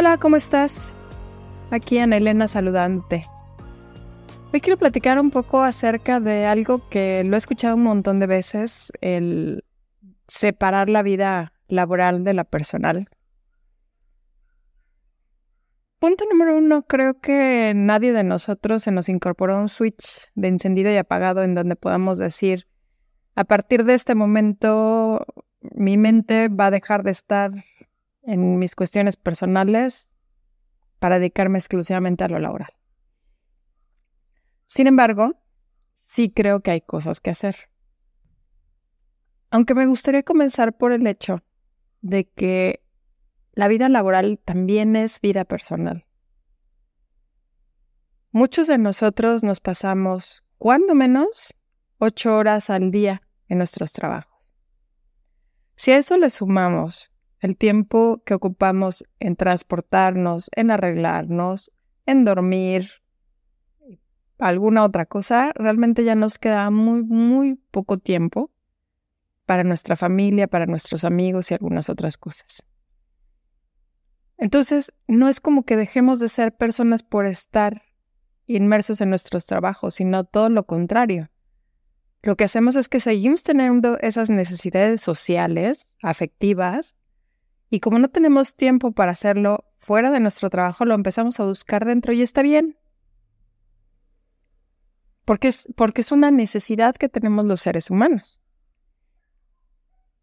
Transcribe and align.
Hola, 0.00 0.16
¿cómo 0.16 0.36
estás? 0.36 0.94
Aquí 1.70 1.98
Ana 1.98 2.16
Elena 2.16 2.48
saludándote. 2.48 3.22
Hoy 4.50 4.62
quiero 4.62 4.78
platicar 4.78 5.20
un 5.20 5.30
poco 5.30 5.62
acerca 5.62 6.20
de 6.20 6.46
algo 6.46 6.88
que 6.88 7.22
lo 7.22 7.34
he 7.34 7.38
escuchado 7.38 7.76
un 7.76 7.82
montón 7.82 8.18
de 8.18 8.26
veces, 8.26 8.92
el 9.02 9.62
separar 10.26 10.88
la 10.88 11.02
vida 11.02 11.52
laboral 11.68 12.24
de 12.24 12.32
la 12.32 12.44
personal. 12.44 13.10
Punto 15.98 16.24
número 16.30 16.56
uno, 16.56 16.80
creo 16.86 17.20
que 17.20 17.74
nadie 17.76 18.14
de 18.14 18.24
nosotros 18.24 18.82
se 18.82 18.92
nos 18.92 19.10
incorporó 19.10 19.60
un 19.60 19.68
switch 19.68 20.30
de 20.34 20.48
encendido 20.48 20.90
y 20.90 20.96
apagado 20.96 21.42
en 21.42 21.54
donde 21.54 21.76
podamos 21.76 22.16
decir, 22.16 22.66
a 23.34 23.44
partir 23.44 23.84
de 23.84 23.92
este 23.92 24.14
momento 24.14 25.26
mi 25.60 25.98
mente 25.98 26.48
va 26.48 26.68
a 26.68 26.70
dejar 26.70 27.02
de 27.02 27.10
estar 27.10 27.50
en 28.22 28.58
mis 28.58 28.74
cuestiones 28.74 29.16
personales 29.16 30.16
para 30.98 31.18
dedicarme 31.18 31.58
exclusivamente 31.58 32.24
a 32.24 32.28
lo 32.28 32.38
laboral. 32.38 32.70
Sin 34.66 34.86
embargo, 34.86 35.34
sí 35.94 36.30
creo 36.30 36.60
que 36.60 36.70
hay 36.70 36.80
cosas 36.80 37.20
que 37.20 37.30
hacer. 37.30 37.70
Aunque 39.50 39.74
me 39.74 39.86
gustaría 39.86 40.22
comenzar 40.22 40.76
por 40.76 40.92
el 40.92 41.06
hecho 41.06 41.42
de 42.02 42.28
que 42.28 42.84
la 43.52 43.68
vida 43.68 43.88
laboral 43.88 44.38
también 44.44 44.94
es 44.94 45.20
vida 45.20 45.44
personal. 45.44 46.06
Muchos 48.30 48.68
de 48.68 48.78
nosotros 48.78 49.42
nos 49.42 49.58
pasamos, 49.58 50.44
cuando 50.56 50.94
menos, 50.94 51.54
ocho 51.98 52.36
horas 52.36 52.70
al 52.70 52.92
día 52.92 53.22
en 53.48 53.58
nuestros 53.58 53.92
trabajos. 53.92 54.54
Si 55.74 55.90
a 55.90 55.98
eso 55.98 56.16
le 56.16 56.30
sumamos 56.30 57.09
el 57.40 57.56
tiempo 57.56 58.22
que 58.24 58.34
ocupamos 58.34 59.04
en 59.18 59.36
transportarnos, 59.36 60.50
en 60.54 60.70
arreglarnos, 60.70 61.72
en 62.06 62.24
dormir, 62.24 62.88
alguna 64.38 64.84
otra 64.84 65.06
cosa, 65.06 65.52
realmente 65.54 66.04
ya 66.04 66.14
nos 66.14 66.38
queda 66.38 66.70
muy, 66.70 67.02
muy 67.02 67.56
poco 67.70 67.98
tiempo 67.98 68.50
para 69.46 69.64
nuestra 69.64 69.96
familia, 69.96 70.48
para 70.48 70.66
nuestros 70.66 71.04
amigos 71.04 71.50
y 71.50 71.54
algunas 71.54 71.88
otras 71.88 72.16
cosas. 72.16 72.62
Entonces, 74.38 74.92
no 75.06 75.28
es 75.28 75.40
como 75.40 75.64
que 75.64 75.76
dejemos 75.76 76.18
de 76.20 76.28
ser 76.28 76.56
personas 76.56 77.02
por 77.02 77.26
estar 77.26 77.82
inmersos 78.46 79.00
en 79.00 79.10
nuestros 79.10 79.46
trabajos, 79.46 79.96
sino 79.96 80.24
todo 80.24 80.48
lo 80.48 80.64
contrario. 80.64 81.30
Lo 82.22 82.36
que 82.36 82.44
hacemos 82.44 82.76
es 82.76 82.88
que 82.88 83.00
seguimos 83.00 83.42
teniendo 83.42 83.98
esas 83.98 84.30
necesidades 84.30 85.00
sociales, 85.00 85.96
afectivas, 86.02 86.96
y 87.70 87.78
como 87.78 88.00
no 88.00 88.08
tenemos 88.08 88.56
tiempo 88.56 88.90
para 88.90 89.12
hacerlo 89.12 89.64
fuera 89.78 90.10
de 90.10 90.18
nuestro 90.18 90.50
trabajo, 90.50 90.84
lo 90.84 90.94
empezamos 90.94 91.38
a 91.38 91.44
buscar 91.44 91.84
dentro 91.84 92.12
y 92.12 92.20
está 92.20 92.42
bien. 92.42 92.76
Porque 95.24 95.48
es, 95.48 95.68
porque 95.76 96.00
es 96.00 96.10
una 96.10 96.32
necesidad 96.32 96.96
que 96.96 97.08
tenemos 97.08 97.44
los 97.44 97.62
seres 97.62 97.88
humanos. 97.88 98.40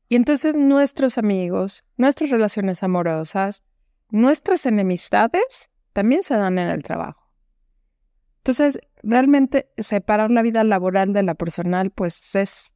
Y 0.09 0.17
entonces 0.17 0.55
nuestros 0.55 1.17
amigos, 1.17 1.85
nuestras 1.95 2.31
relaciones 2.31 2.83
amorosas, 2.83 3.63
nuestras 4.09 4.65
enemistades 4.65 5.71
también 5.93 6.23
se 6.23 6.35
dan 6.35 6.59
en 6.59 6.67
el 6.67 6.83
trabajo. 6.83 7.31
Entonces, 8.39 8.79
realmente 9.03 9.69
separar 9.77 10.31
la 10.31 10.41
vida 10.41 10.63
laboral 10.63 11.11
de 11.13 11.23
la 11.23 11.35
personal, 11.35 11.91
pues 11.91 12.35
es 12.35 12.75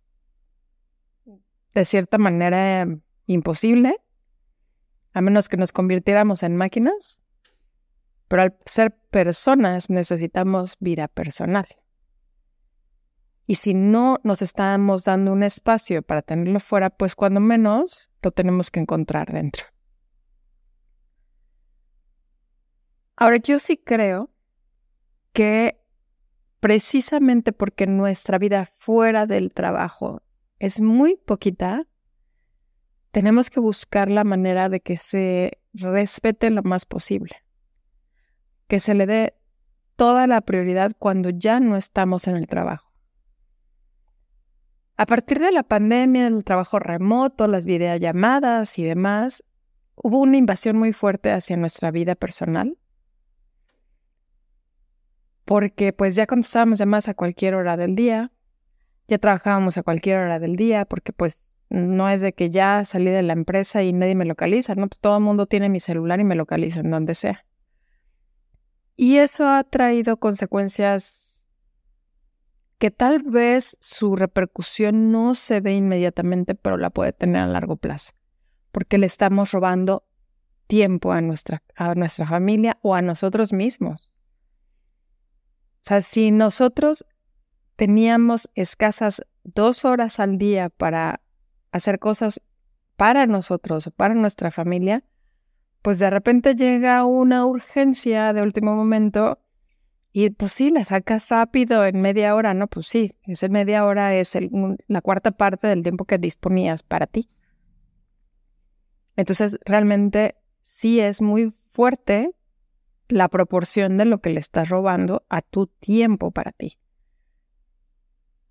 de 1.74 1.86
cierta 1.86 2.18
manera 2.18 2.86
imposible, 3.26 3.98
a 5.14 5.22
menos 5.22 5.50
que 5.50 5.58
nos 5.58 5.72
convirtiéramos 5.72 6.44
en 6.44 6.56
máquinas, 6.56 7.22
pero 8.28 8.44
al 8.44 8.58
ser 8.66 8.96
personas 9.10 9.90
necesitamos 9.90 10.78
vida 10.80 11.08
personal. 11.08 11.68
Y 13.46 13.56
si 13.56 13.74
no 13.74 14.20
nos 14.24 14.42
estamos 14.42 15.04
dando 15.04 15.34
un 15.34 15.44
espacio 15.44 16.02
para 16.02 16.22
tenerlo 16.22 16.60
fuera, 16.60 16.90
pues 16.90 17.16
cuando 17.16 17.42
menos 17.42 18.10
lo 18.22 18.32
tenemos 18.32 18.72
que 18.72 18.80
encontrar 18.80 19.32
dentro. 19.34 19.66
Ahora, 23.18 23.38
yo 23.38 23.60
sí 23.60 23.78
creo 23.78 24.32
que 25.34 25.82
precisamente 26.60 27.52
porque 27.52 27.88
nuestra 27.88 28.38
vida 28.38 28.66
fuera 28.78 29.26
del 29.26 29.52
trabajo 29.52 30.22
es 30.60 30.80
muy 30.80 31.18
poquita, 31.18 31.88
tenemos 33.12 33.50
que 33.50 33.60
buscar 33.60 34.10
la 34.10 34.24
manera 34.24 34.70
de 34.70 34.80
que 34.80 34.98
se 34.98 35.60
respete 35.74 36.50
lo 36.50 36.64
más 36.64 36.86
posible, 36.86 37.44
que 38.68 38.80
se 38.80 38.94
le 38.94 39.06
dé 39.06 39.36
toda 39.96 40.28
la 40.28 40.42
prioridad 40.42 40.94
cuando 40.98 41.30
ya 41.30 41.60
no 41.60 41.78
estamos 41.78 42.28
en 42.28 42.36
el 42.38 42.48
trabajo. 42.48 42.92
A 44.98 45.06
partir 45.06 45.40
de 45.40 45.52
la 45.52 45.64
pandemia, 45.64 46.28
el 46.28 46.44
trabajo 46.44 46.80
remoto, 46.80 47.48
las 47.48 47.66
videollamadas 47.66 48.78
y 48.78 48.84
demás, 48.84 49.44
hubo 49.96 50.20
una 50.20 50.38
invasión 50.38 50.78
muy 50.78 50.94
fuerte 50.94 51.32
hacia 51.32 51.58
nuestra 51.58 51.92
vida 51.92 52.16
personal 52.16 52.78
porque 55.52 55.92
pues 55.92 56.16
ya 56.16 56.28
contestábamos 56.28 56.80
llamadas 56.80 57.10
a 57.10 57.14
cualquier 57.14 57.56
hora 57.56 57.76
del 57.76 57.94
día, 57.94 58.32
ya 59.10 59.18
trabajábamos 59.18 59.78
a 59.78 59.84
cualquier 59.84 60.20
hora 60.20 60.40
del 60.40 60.56
día, 60.56 60.86
porque 60.86 61.12
pues 61.12 61.56
no 61.72 62.10
es 62.10 62.20
de 62.20 62.34
que 62.34 62.50
ya 62.50 62.84
salí 62.84 63.10
de 63.12 63.24
la 63.24 63.32
empresa 63.32 63.82
y 63.82 63.94
nadie 63.94 64.14
me 64.14 64.26
localiza, 64.26 64.76
¿no? 64.76 64.90
Todo 64.90 65.18
el 65.18 65.24
mundo 65.24 65.46
tiene 65.46 65.70
mi 65.70 65.80
celular 65.80 66.20
y 66.20 66.26
me 66.26 66.36
localiza 66.36 66.82
en 66.82 66.92
donde 66.92 67.16
sea. 67.16 67.46
Y 68.98 69.18
eso 69.18 69.48
ha 69.48 69.64
traído 69.64 70.18
consecuencias 70.18 71.48
que 72.78 72.92
tal 72.92 73.24
vez 73.24 73.78
su 73.80 74.18
repercusión 74.18 75.14
no 75.14 75.34
se 75.34 75.62
ve 75.62 75.74
inmediatamente, 75.74 76.56
pero 76.56 76.76
la 76.76 76.90
puede 76.90 77.14
tener 77.14 77.38
a 77.38 77.48
largo 77.48 77.78
plazo, 77.78 78.12
porque 78.74 78.98
le 78.98 79.06
estamos 79.06 79.54
robando 79.54 80.04
tiempo 80.68 81.14
a 81.14 81.22
nuestra, 81.22 81.64
a 81.76 81.96
nuestra 81.96 82.28
familia 82.28 82.80
o 82.82 82.96
a 82.96 83.02
nosotros 83.02 83.54
mismos. 83.54 84.12
O 85.82 85.84
sea, 85.84 86.02
si 86.02 86.32
nosotros 86.32 87.06
teníamos 87.78 88.50
escasas 88.56 89.22
dos 89.44 89.86
horas 89.86 90.20
al 90.20 90.38
día 90.38 90.70
para 90.70 91.22
hacer 91.72 92.00
cosas 92.00 92.42
para 92.96 93.26
nosotros, 93.26 93.92
para 93.96 94.14
nuestra 94.14 94.52
familia, 94.52 95.04
pues 95.82 96.00
de 96.00 96.10
repente 96.10 96.56
llega 96.56 97.04
una 97.06 97.46
urgencia 97.46 98.34
de 98.34 98.42
último 98.42 98.76
momento 98.76 99.40
y 100.14 100.30
pues 100.32 100.52
sí, 100.52 100.72
la 100.72 100.84
sacas 100.84 101.30
rápido 101.30 101.86
en 101.86 102.02
media 102.02 102.36
hora, 102.36 102.54
¿no? 102.54 102.68
Pues 102.68 102.88
sí, 102.88 103.12
esa 103.24 103.48
media 103.48 103.86
hora 103.86 104.14
es 104.14 104.38
la 104.88 105.02
cuarta 105.02 105.32
parte 105.32 105.68
del 105.68 105.84
tiempo 105.84 106.06
que 106.06 106.18
disponías 106.18 106.84
para 106.84 107.08
ti. 107.08 107.30
Entonces, 109.16 109.58
realmente 109.66 110.36
sí 110.62 111.00
es 111.00 111.22
muy 111.22 111.52
fuerte 111.70 112.36
la 113.08 113.30
proporción 113.30 113.98
de 113.98 114.06
lo 114.06 114.20
que 114.20 114.32
le 114.32 114.40
estás 114.40 114.70
robando 114.70 115.26
a 115.30 115.42
tu 115.42 115.68
tiempo 115.68 116.32
para 116.32 116.52
ti. 116.52 116.78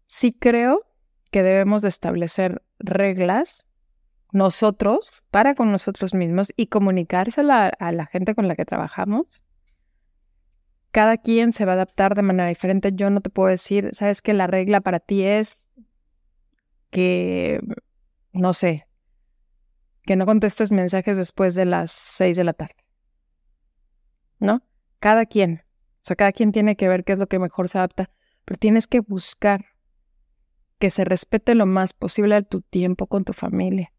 Sí 0.06 0.32
creo 0.32 0.86
que 1.30 1.42
debemos 1.42 1.82
de 1.82 1.88
establecer 1.88 2.62
reglas 2.80 3.66
nosotros 4.32 5.22
para 5.30 5.54
con 5.54 5.72
nosotros 5.72 6.14
mismos 6.14 6.52
y 6.56 6.66
comunicársela 6.66 7.68
a 7.68 7.92
la 7.92 8.06
gente 8.06 8.34
con 8.34 8.48
la 8.48 8.56
que 8.56 8.64
trabajamos 8.64 9.44
cada 10.90 11.18
quien 11.18 11.52
se 11.52 11.64
va 11.64 11.72
a 11.72 11.74
adaptar 11.74 12.14
de 12.14 12.22
manera 12.22 12.48
diferente. 12.48 12.92
Yo 12.92 13.10
no 13.10 13.20
te 13.20 13.30
puedo 13.30 13.48
decir, 13.48 13.90
sabes 13.94 14.22
que 14.22 14.34
la 14.34 14.46
regla 14.46 14.80
para 14.80 15.00
ti 15.00 15.22
es 15.22 15.68
que, 16.90 17.60
no 18.32 18.54
sé, 18.54 18.88
que 20.04 20.16
no 20.16 20.26
contestes 20.26 20.72
mensajes 20.72 21.16
después 21.16 21.54
de 21.54 21.66
las 21.66 21.90
seis 21.90 22.36
de 22.36 22.44
la 22.44 22.52
tarde. 22.52 22.74
¿No? 24.38 24.62
Cada 24.98 25.26
quien. 25.26 25.62
O 25.96 26.02
sea, 26.02 26.16
cada 26.16 26.32
quien 26.32 26.50
tiene 26.50 26.76
que 26.76 26.88
ver 26.88 27.04
qué 27.04 27.12
es 27.12 27.18
lo 27.18 27.28
que 27.28 27.38
mejor 27.38 27.68
se 27.68 27.78
adapta, 27.78 28.10
pero 28.44 28.58
tienes 28.58 28.86
que 28.86 29.00
buscar 29.00 29.66
que 30.80 30.90
se 30.90 31.04
respete 31.04 31.54
lo 31.54 31.66
más 31.66 31.92
posible 31.92 32.42
tu 32.42 32.62
tiempo 32.62 33.06
con 33.06 33.22
tu 33.22 33.34
familia, 33.34 33.92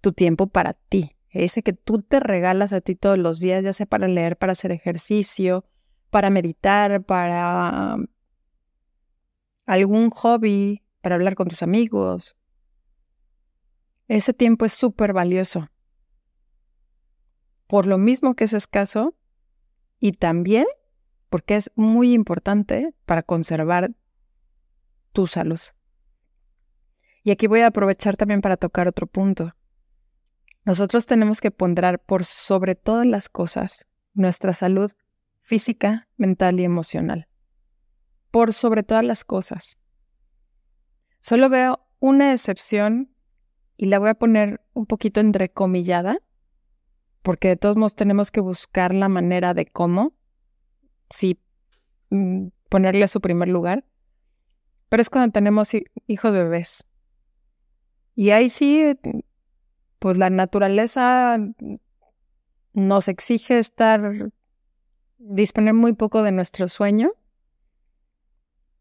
tu 0.00 0.12
tiempo 0.12 0.46
para 0.46 0.72
ti, 0.72 1.16
ese 1.30 1.62
que 1.62 1.72
tú 1.72 2.00
te 2.00 2.20
regalas 2.20 2.72
a 2.72 2.80
ti 2.80 2.94
todos 2.94 3.18
los 3.18 3.40
días, 3.40 3.64
ya 3.64 3.72
sea 3.72 3.86
para 3.86 4.06
leer, 4.06 4.36
para 4.36 4.52
hacer 4.52 4.70
ejercicio, 4.70 5.64
para 6.08 6.30
meditar, 6.30 7.02
para 7.02 7.96
algún 9.66 10.10
hobby, 10.10 10.82
para 11.00 11.16
hablar 11.16 11.34
con 11.34 11.48
tus 11.48 11.62
amigos. 11.62 12.36
Ese 14.06 14.32
tiempo 14.32 14.64
es 14.64 14.72
súper 14.72 15.12
valioso. 15.12 15.70
Por 17.66 17.86
lo 17.86 17.98
mismo 17.98 18.34
que 18.34 18.44
es 18.44 18.52
escaso 18.52 19.16
y 19.98 20.12
también 20.12 20.66
porque 21.28 21.56
es 21.56 21.72
muy 21.74 22.12
importante 22.12 22.94
para 23.06 23.22
conservar 23.24 23.90
tu 25.12 25.26
salud. 25.26 25.58
Y 27.22 27.30
aquí 27.30 27.46
voy 27.46 27.60
a 27.60 27.68
aprovechar 27.68 28.16
también 28.16 28.40
para 28.40 28.56
tocar 28.56 28.88
otro 28.88 29.06
punto. 29.06 29.54
Nosotros 30.64 31.06
tenemos 31.06 31.40
que 31.40 31.50
ponderar 31.50 31.98
por 31.98 32.24
sobre 32.24 32.74
todas 32.74 33.06
las 33.06 33.28
cosas 33.28 33.86
nuestra 34.14 34.52
salud 34.52 34.92
física, 35.40 36.08
mental 36.16 36.60
y 36.60 36.64
emocional. 36.64 37.28
Por 38.30 38.52
sobre 38.52 38.82
todas 38.82 39.04
las 39.04 39.24
cosas. 39.24 39.78
Solo 41.20 41.48
veo 41.48 41.86
una 41.98 42.32
excepción 42.32 43.14
y 43.76 43.86
la 43.86 43.98
voy 43.98 44.10
a 44.10 44.14
poner 44.14 44.60
un 44.72 44.86
poquito 44.86 45.20
entrecomillada, 45.20 46.18
porque 47.22 47.48
de 47.48 47.56
todos 47.56 47.76
modos 47.76 47.94
tenemos 47.94 48.30
que 48.30 48.40
buscar 48.40 48.94
la 48.94 49.08
manera 49.08 49.54
de 49.54 49.66
cómo, 49.66 50.12
sí, 51.08 51.40
mm, 52.10 52.48
ponerle 52.68 53.04
a 53.04 53.08
su 53.08 53.20
primer 53.20 53.48
lugar, 53.48 53.84
pero 54.88 55.00
es 55.00 55.10
cuando 55.10 55.32
tenemos 55.32 55.70
hijos 56.06 56.32
bebés. 56.32 56.86
Y 58.20 58.32
ahí 58.32 58.50
sí, 58.50 58.98
pues 59.98 60.18
la 60.18 60.28
naturaleza 60.28 61.38
nos 62.74 63.08
exige 63.08 63.58
estar, 63.58 64.30
disponer 65.16 65.72
muy 65.72 65.94
poco 65.94 66.22
de 66.22 66.30
nuestro 66.30 66.68
sueño, 66.68 67.12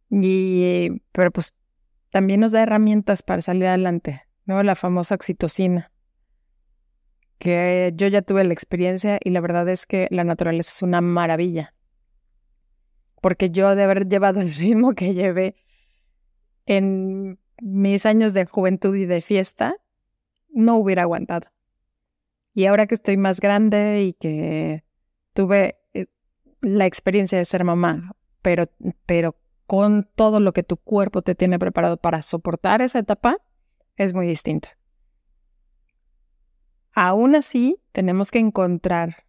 y, 0.09 0.89
pero 1.13 1.31
pues 1.31 1.53
también 2.09 2.41
nos 2.41 2.51
da 2.51 2.63
herramientas 2.63 3.23
para 3.23 3.41
salir 3.41 3.67
adelante, 3.67 4.23
¿no? 4.43 4.61
La 4.61 4.75
famosa 4.75 5.15
oxitocina, 5.15 5.89
que 7.37 7.93
yo 7.95 8.07
ya 8.07 8.21
tuve 8.21 8.43
la 8.43 8.51
experiencia 8.51 9.19
y 9.23 9.29
la 9.29 9.39
verdad 9.39 9.69
es 9.69 9.85
que 9.85 10.09
la 10.11 10.25
naturaleza 10.25 10.73
es 10.75 10.81
una 10.81 10.99
maravilla, 10.99 11.73
porque 13.21 13.51
yo 13.51 13.73
de 13.77 13.83
haber 13.83 14.05
llevado 14.09 14.41
el 14.41 14.53
ritmo 14.53 14.95
que 14.95 15.13
llevé 15.13 15.55
en 16.65 17.39
mis 17.61 18.05
años 18.05 18.33
de 18.33 18.45
juventud 18.45 18.95
y 18.95 19.05
de 19.05 19.21
fiesta, 19.21 19.75
no 20.49 20.77
hubiera 20.77 21.03
aguantado. 21.03 21.47
Y 22.53 22.65
ahora 22.65 22.87
que 22.87 22.95
estoy 22.95 23.17
más 23.17 23.39
grande 23.39 24.03
y 24.03 24.13
que 24.13 24.83
tuve 25.33 25.79
eh, 25.93 26.07
la 26.61 26.85
experiencia 26.85 27.37
de 27.37 27.45
ser 27.45 27.63
mamá, 27.63 28.15
pero, 28.41 28.65
pero 29.05 29.35
con 29.65 30.09
todo 30.15 30.39
lo 30.39 30.51
que 30.51 30.63
tu 30.63 30.77
cuerpo 30.77 31.21
te 31.21 31.35
tiene 31.35 31.59
preparado 31.59 31.97
para 31.97 32.21
soportar 32.21 32.81
esa 32.81 32.99
etapa, 32.99 33.37
es 33.95 34.13
muy 34.13 34.27
distinto. 34.27 34.69
Aún 36.93 37.35
así, 37.35 37.79
tenemos 37.91 38.31
que 38.31 38.39
encontrar 38.39 39.25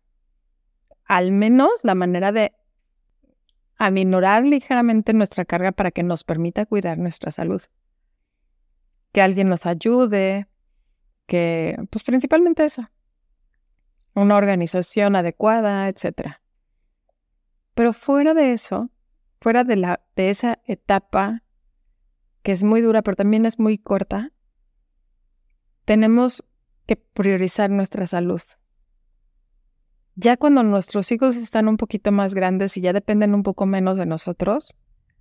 al 1.05 1.33
menos 1.33 1.71
la 1.83 1.95
manera 1.95 2.33
de 2.33 2.53
aminorar 3.77 4.45
ligeramente 4.45 5.13
nuestra 5.13 5.45
carga 5.45 5.73
para 5.73 5.91
que 5.91 6.03
nos 6.03 6.25
permita 6.25 6.67
cuidar 6.67 6.99
nuestra 6.99 7.31
salud 7.31 7.63
que 9.13 9.23
alguien 9.23 9.49
nos 9.49 9.67
ayude, 9.67 10.47
que, 11.27 11.77
pues 11.91 12.05
principalmente 12.05 12.65
eso, 12.65 12.91
una 14.15 14.37
organización 14.37 15.17
adecuada, 15.17 15.89
etc. 15.89 16.37
Pero 17.75 17.93
fuera 17.93 18.35
de 18.35 18.53
eso, 18.53 18.91
fuera 19.41 19.65
de, 19.65 19.77
la, 19.77 20.01
de 20.17 20.31
esa 20.31 20.59
etapa 20.65 21.43
que 22.43 22.53
es 22.53 22.63
muy 22.63 22.81
dura, 22.81 23.03
pero 23.03 23.17
también 23.17 23.47
es 23.47 23.59
muy 23.59 23.79
corta, 23.79 24.33
tenemos 25.85 26.45
que 26.87 26.97
priorizar 26.97 27.71
nuestra 27.71 28.07
salud. 28.07 28.41
Ya 30.15 30.37
cuando 30.37 30.63
nuestros 30.63 31.13
hijos 31.13 31.37
están 31.37 31.69
un 31.69 31.77
poquito 31.77 32.13
más 32.13 32.35
grandes 32.35 32.77
y 32.77 32.81
ya 32.81 32.93
dependen 32.93 33.35
un 33.35 33.43
poco 33.43 33.67
menos 33.67 33.99
de 33.99 34.07
nosotros, 34.07 34.75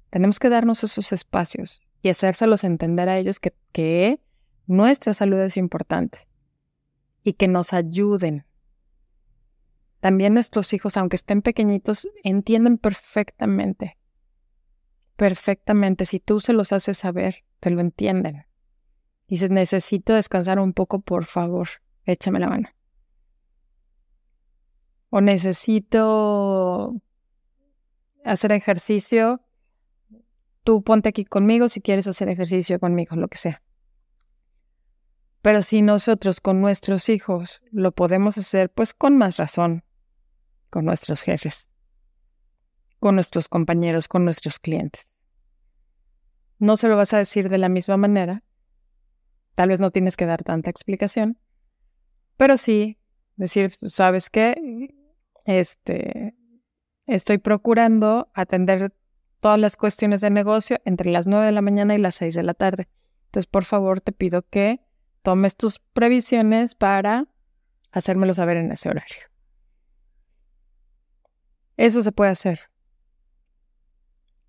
tenemos 0.09 0.39
que 0.39 0.49
darnos 0.49 0.83
esos 0.83 1.11
espacios 1.11 1.81
y 2.01 2.09
hacérselos 2.09 2.63
entender 2.63 3.09
a 3.09 3.17
ellos 3.17 3.39
que, 3.39 3.53
que 3.71 4.21
nuestra 4.67 5.13
salud 5.13 5.39
es 5.39 5.57
importante 5.57 6.27
y 7.23 7.33
que 7.33 7.47
nos 7.47 7.73
ayuden. 7.73 8.45
También 9.99 10.33
nuestros 10.33 10.73
hijos, 10.73 10.95
aunque 10.95 11.17
estén 11.17 11.41
pequeñitos, 11.41 12.07
entienden 12.23 12.77
perfectamente, 12.77 13.97
perfectamente. 15.15 16.05
Si 16.05 16.19
tú 16.19 16.39
se 16.39 16.53
los 16.53 16.71
haces 16.71 16.97
saber, 16.97 17.43
te 17.59 17.69
lo 17.69 17.81
entienden. 17.81 18.45
Dices, 19.27 19.49
necesito 19.49 20.13
descansar 20.13 20.59
un 20.59 20.73
poco, 20.73 21.01
por 21.01 21.25
favor, 21.25 21.67
échame 22.05 22.39
la 22.39 22.49
mano. 22.49 22.69
O 25.09 25.21
necesito 25.21 26.95
hacer 28.23 28.51
ejercicio, 28.51 29.41
tú 30.63 30.83
ponte 30.83 31.09
aquí 31.09 31.25
conmigo 31.25 31.67
si 31.67 31.81
quieres 31.81 32.07
hacer 32.07 32.29
ejercicio 32.29 32.79
conmigo, 32.79 33.15
lo 33.15 33.27
que 33.27 33.37
sea. 33.37 33.61
Pero 35.41 35.61
si 35.61 35.81
nosotros 35.81 36.41
con 36.41 36.59
nuestros 36.59 37.07
hijos 37.09 37.61
lo 37.71 37.93
podemos 37.93 38.37
hacer, 38.37 38.69
pues 38.69 38.93
con 38.93 39.17
más 39.17 39.37
razón, 39.37 39.83
con 40.69 40.85
nuestros 40.85 41.21
jefes, 41.21 41.69
con 42.99 43.15
nuestros 43.15 43.47
compañeros, 43.47 44.07
con 44.07 44.25
nuestros 44.25 44.59
clientes. 44.59 45.25
No 46.57 46.75
se 46.75 46.89
lo 46.89 46.97
vas 46.97 47.13
a 47.13 47.17
decir 47.17 47.47
de 47.49 47.57
la 47.57 47.69
misma 47.69 47.95
manera, 47.95 48.43
tal 49.55 49.69
vez 49.69 49.79
no 49.79 49.91
tienes 49.91 50.17
que 50.17 50.25
dar 50.25 50.43
tanta 50.43 50.69
explicación, 50.69 51.39
pero 52.35 52.57
sí 52.57 52.99
decir, 53.37 53.75
¿sabes 53.87 54.29
qué? 54.29 54.93
Este, 55.45 56.35
estoy 57.05 57.37
procurando 57.37 58.29
atender 58.33 58.93
todas 59.39 59.59
las 59.59 59.77
cuestiones 59.77 60.21
de 60.21 60.29
negocio 60.29 60.79
entre 60.85 61.11
las 61.11 61.27
9 61.27 61.45
de 61.45 61.51
la 61.51 61.61
mañana 61.61 61.95
y 61.95 61.97
las 61.97 62.15
6 62.15 62.35
de 62.35 62.43
la 62.43 62.53
tarde. 62.53 62.87
Entonces, 63.25 63.47
por 63.47 63.65
favor, 63.65 64.01
te 64.01 64.11
pido 64.11 64.43
que 64.43 64.81
tomes 65.21 65.55
tus 65.55 65.79
previsiones 65.79 66.75
para 66.75 67.27
hacérmelo 67.91 68.33
saber 68.33 68.57
en 68.57 68.71
ese 68.71 68.89
horario. 68.89 69.29
Eso 71.77 72.01
se 72.03 72.11
puede 72.11 72.31
hacer. 72.31 72.69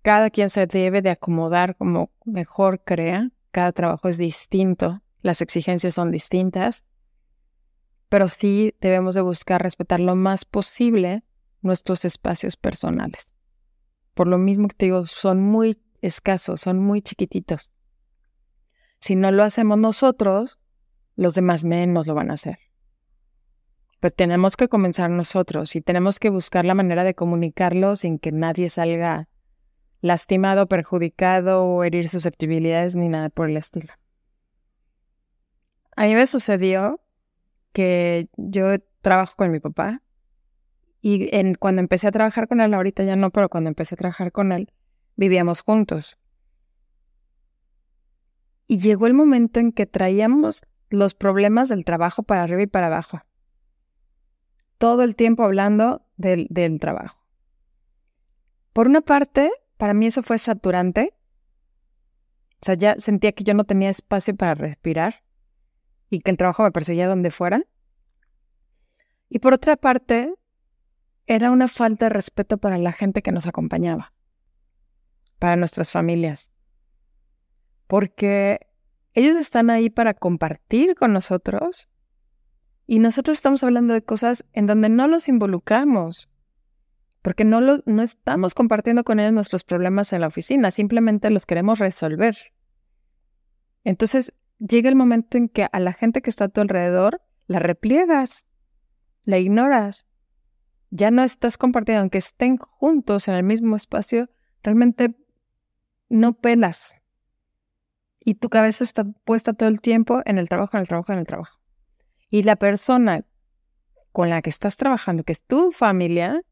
Cada 0.01 0.29
quien 0.29 0.49
se 0.49 0.67
debe 0.67 1.01
de 1.01 1.11
acomodar 1.11 1.75
como 1.77 2.11
mejor 2.25 2.83
crea. 2.83 3.31
Cada 3.51 3.71
trabajo 3.71 4.09
es 4.09 4.17
distinto. 4.17 5.01
Las 5.21 5.41
exigencias 5.41 5.93
son 5.93 6.11
distintas. 6.11 6.85
Pero 8.09 8.27
sí 8.27 8.75
debemos 8.81 9.15
de 9.15 9.21
buscar 9.21 9.61
respetar 9.61 9.99
lo 9.99 10.15
más 10.15 10.43
posible 10.43 11.23
nuestros 11.61 12.03
espacios 12.03 12.57
personales. 12.57 13.40
Por 14.13 14.27
lo 14.27 14.37
mismo 14.37 14.67
que 14.67 14.75
te 14.75 14.85
digo, 14.85 15.05
son 15.05 15.41
muy 15.41 15.77
escasos, 16.01 16.61
son 16.61 16.79
muy 16.79 17.01
chiquititos. 17.01 17.71
Si 18.99 19.15
no 19.15 19.31
lo 19.31 19.43
hacemos 19.43 19.79
nosotros, 19.79 20.59
los 21.15 21.33
demás 21.33 21.63
menos 21.63 22.07
lo 22.07 22.13
van 22.13 22.31
a 22.31 22.35
hacer. 22.35 22.57
Pero 23.99 24.13
tenemos 24.13 24.57
que 24.57 24.67
comenzar 24.67 25.09
nosotros 25.09 25.75
y 25.75 25.81
tenemos 25.81 26.19
que 26.19 26.29
buscar 26.29 26.65
la 26.65 26.73
manera 26.73 27.03
de 27.03 27.13
comunicarlo 27.13 27.95
sin 27.95 28.19
que 28.19 28.31
nadie 28.31 28.69
salga 28.69 29.29
lastimado, 30.01 30.67
perjudicado 30.67 31.63
o 31.63 31.83
herir 31.83 32.09
susceptibilidades 32.09 32.95
ni 32.95 33.09
nada 33.09 33.29
por 33.29 33.49
el 33.49 33.57
estilo. 33.57 33.93
A 35.95 36.05
mí 36.05 36.15
me 36.15 36.25
sucedió 36.25 36.99
que 37.73 38.29
yo 38.37 38.79
trabajo 39.01 39.35
con 39.35 39.51
mi 39.51 39.59
papá 39.59 40.01
y 41.01 41.55
cuando 41.55 41.81
empecé 41.81 42.07
a 42.07 42.11
trabajar 42.11 42.47
con 42.47 42.61
él, 42.61 42.73
ahorita 42.73 43.03
ya 43.03 43.15
no, 43.15 43.31
pero 43.31 43.49
cuando 43.49 43.69
empecé 43.69 43.95
a 43.95 43.97
trabajar 43.97 44.31
con 44.31 44.51
él, 44.51 44.71
vivíamos 45.15 45.61
juntos. 45.61 46.19
Y 48.67 48.77
llegó 48.77 49.07
el 49.07 49.15
momento 49.15 49.59
en 49.59 49.71
que 49.71 49.87
traíamos 49.87 50.61
los 50.89 51.15
problemas 51.15 51.69
del 51.69 51.85
trabajo 51.85 52.21
para 52.23 52.43
arriba 52.43 52.61
y 52.61 52.67
para 52.67 52.87
abajo. 52.87 53.21
Todo 54.77 55.01
el 55.01 55.15
tiempo 55.15 55.43
hablando 55.43 56.05
del, 56.17 56.47
del 56.49 56.79
trabajo. 56.79 57.25
Por 58.71 58.87
una 58.87 59.01
parte, 59.01 59.51
para 59.77 59.93
mí 59.93 60.07
eso 60.07 60.21
fue 60.21 60.37
saturante. 60.37 61.13
O 62.61 62.65
sea, 62.65 62.75
ya 62.75 62.95
sentía 62.99 63.31
que 63.31 63.43
yo 63.43 63.55
no 63.55 63.63
tenía 63.63 63.89
espacio 63.89 64.35
para 64.35 64.53
respirar 64.53 65.23
y 66.09 66.19
que 66.21 66.29
el 66.29 66.37
trabajo 66.37 66.63
me 66.63 66.71
perseguía 66.71 67.07
donde 67.07 67.31
fuera. 67.31 67.63
Y 69.29 69.39
por 69.39 69.53
otra 69.53 69.77
parte, 69.77 70.33
era 71.25 71.51
una 71.51 71.67
falta 71.67 72.05
de 72.05 72.09
respeto 72.09 72.57
para 72.57 72.77
la 72.77 72.91
gente 72.91 73.21
que 73.21 73.31
nos 73.31 73.47
acompañaba, 73.47 74.13
para 75.39 75.55
nuestras 75.55 75.91
familias. 75.91 76.51
Porque 77.87 78.67
ellos 79.13 79.37
están 79.37 79.69
ahí 79.69 79.89
para 79.89 80.13
compartir 80.13 80.95
con 80.95 81.13
nosotros 81.13 81.89
y 82.87 82.99
nosotros 82.99 83.37
estamos 83.37 83.63
hablando 83.63 83.93
de 83.93 84.03
cosas 84.03 84.45
en 84.53 84.67
donde 84.67 84.89
no 84.89 85.07
los 85.07 85.27
involucramos, 85.27 86.29
porque 87.21 87.43
no, 87.43 87.61
no 87.61 88.01
estamos 88.01 88.53
compartiendo 88.53 89.03
con 89.03 89.19
ellos 89.19 89.33
nuestros 89.33 89.63
problemas 89.63 90.11
en 90.13 90.21
la 90.21 90.27
oficina, 90.27 90.71
simplemente 90.71 91.29
los 91.29 91.45
queremos 91.45 91.79
resolver. 91.79 92.35
Entonces 93.83 94.33
llega 94.57 94.89
el 94.89 94.95
momento 94.95 95.37
en 95.37 95.49
que 95.49 95.67
a 95.71 95.79
la 95.79 95.93
gente 95.93 96.21
que 96.21 96.29
está 96.29 96.45
a 96.45 96.49
tu 96.49 96.61
alrededor 96.61 97.21
la 97.47 97.59
repliegas, 97.59 98.45
la 99.23 99.37
ignoras, 99.37 100.07
ya 100.91 101.09
no 101.09 101.23
estás 101.23 101.57
compartiendo, 101.57 102.01
aunque 102.01 102.17
estén 102.19 102.57
juntos 102.57 103.27
en 103.27 103.35
el 103.35 103.43
mismo 103.43 103.75
espacio, 103.75 104.29
realmente 104.61 105.15
no 106.09 106.33
pelas. 106.33 106.95
Y 108.23 108.35
tu 108.35 108.49
cabeza 108.49 108.83
está 108.83 109.05
puesta 109.23 109.53
todo 109.53 109.69
el 109.69 109.81
tiempo 109.81 110.21
en 110.25 110.37
el 110.37 110.49
trabajo, 110.49 110.77
en 110.77 110.81
el 110.81 110.87
trabajo, 110.87 111.13
en 111.13 111.19
el 111.19 111.25
trabajo. 111.25 111.59
Y 112.29 112.43
la 112.43 112.57
persona 112.57 113.25
con 114.11 114.29
la 114.29 114.41
que 114.41 114.49
estás 114.49 114.75
trabajando, 114.75 115.23
que 115.23 115.31
es 115.31 115.43
tu 115.43 115.71
familia, 115.71 116.43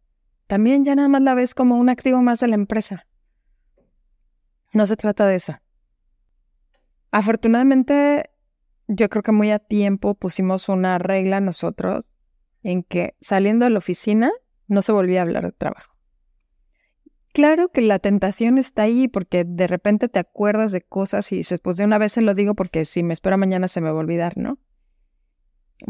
también 0.48 0.86
ya 0.86 0.96
nada 0.96 1.10
más 1.10 1.22
la 1.22 1.36
ves 1.36 1.54
como 1.54 1.78
un 1.78 1.90
activo 1.90 2.22
más 2.22 2.40
de 2.40 2.48
la 2.48 2.56
empresa. 2.56 3.06
No 4.72 4.86
se 4.86 4.96
trata 4.96 5.28
de 5.28 5.36
eso. 5.36 5.58
Afortunadamente, 7.12 8.32
yo 8.88 9.10
creo 9.10 9.24
que 9.24 9.32
muy 9.32 9.52
a 9.52 9.60
tiempo 9.60 10.16
pusimos 10.16 10.70
una 10.70 10.98
regla 10.98 11.42
nosotros 11.42 12.16
en 12.64 12.84
que 12.84 13.16
saliendo 13.22 13.66
de 13.66 13.72
la 13.72 13.78
oficina 13.78 14.32
no 14.68 14.82
se 14.82 14.92
volvía 14.92 15.20
a 15.20 15.24
hablar 15.24 15.46
de 15.46 15.52
trabajo. 15.52 15.96
Claro 17.32 17.70
que 17.70 17.82
la 17.82 18.00
tentación 18.00 18.58
está 18.58 18.84
ahí 18.84 19.08
porque 19.08 19.44
de 19.46 19.68
repente 19.68 20.10
te 20.10 20.20
acuerdas 20.20 20.72
de 20.72 20.82
cosas 20.82 21.32
y 21.32 21.38
dices, 21.38 21.60
pues 21.60 21.78
de 21.78 21.86
una 21.86 21.98
vez 21.98 22.14
se 22.14 22.22
lo 22.22 22.34
digo 22.34 22.56
porque 22.56 22.86
si 22.86 23.04
me 23.04 23.14
espero 23.14 23.38
mañana 23.38 23.68
se 23.68 23.82
me 23.82 23.92
va 23.92 23.98
a 23.98 24.02
olvidar, 24.02 24.38
¿no? 24.38 24.58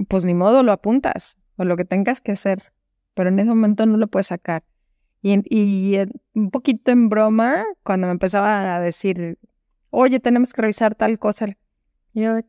pues 0.07 0.25
ni 0.25 0.33
modo, 0.33 0.63
lo 0.63 0.71
apuntas 0.71 1.39
o 1.57 1.65
lo 1.65 1.75
que 1.75 1.85
tengas 1.85 2.21
que 2.21 2.31
hacer, 2.31 2.73
pero 3.13 3.29
en 3.29 3.39
ese 3.39 3.49
momento 3.49 3.85
no 3.85 3.97
lo 3.97 4.07
puedes 4.07 4.27
sacar. 4.27 4.63
Y, 5.21 5.97
un 6.33 6.51
poquito 6.51 6.91
en 6.91 7.09
broma, 7.09 7.65
cuando 7.83 8.07
me 8.07 8.11
empezaba 8.11 8.75
a 8.75 8.79
decir, 8.79 9.37
oye, 9.89 10.19
tenemos 10.19 10.53
que 10.53 10.61
revisar 10.61 10.95
tal 10.95 11.19
cosa, 11.19 11.47
yo, 12.13 12.39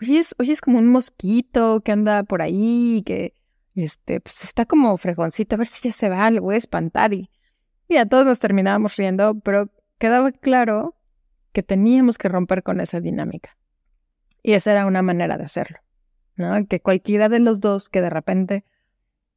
oye, 0.00 0.18
es, 0.18 0.34
oye, 0.38 0.52
es 0.52 0.60
como 0.60 0.78
un 0.78 0.88
mosquito 0.88 1.80
que 1.82 1.92
anda 1.92 2.24
por 2.24 2.42
ahí, 2.42 3.02
que 3.06 3.34
este, 3.74 4.20
pues 4.20 4.44
está 4.44 4.66
como 4.66 4.96
fregoncito, 4.96 5.54
a 5.54 5.58
ver 5.58 5.66
si 5.66 5.88
ya 5.88 5.92
se 5.92 6.08
va, 6.08 6.30
lo 6.30 6.42
voy 6.42 6.56
a 6.56 6.58
espantar. 6.58 7.12
Y, 7.12 7.30
y 7.88 7.96
a 7.96 8.06
todos 8.06 8.24
nos 8.24 8.40
terminábamos 8.40 8.96
riendo, 8.96 9.38
pero 9.40 9.70
quedaba 9.98 10.32
claro 10.32 10.96
que 11.52 11.62
teníamos 11.62 12.18
que 12.18 12.28
romper 12.28 12.62
con 12.62 12.80
esa 12.80 13.00
dinámica. 13.00 13.56
Y 14.42 14.54
esa 14.54 14.72
era 14.72 14.86
una 14.86 15.02
manera 15.02 15.38
de 15.38 15.44
hacerlo. 15.44 15.78
¿no? 16.36 16.66
Que 16.66 16.80
cualquiera 16.80 17.28
de 17.28 17.40
los 17.40 17.60
dos 17.60 17.88
que 17.88 18.00
de 18.00 18.10
repente 18.10 18.64